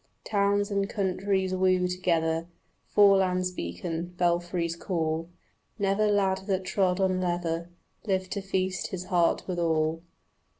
[0.25, 2.47] Towns and countries woo together,
[2.87, 5.29] Forelands beacon, belfries call;
[5.77, 7.69] Never lad that trod on leather
[8.07, 10.01] Lived to feast his heart with all.